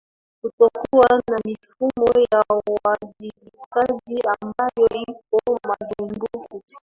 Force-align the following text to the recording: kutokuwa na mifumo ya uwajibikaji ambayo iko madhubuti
kutokuwa 0.41 1.07
na 1.31 1.39
mifumo 1.45 2.25
ya 2.31 2.43
uwajibikaji 2.65 4.21
ambayo 4.23 5.03
iko 5.03 5.59
madhubuti 5.67 6.75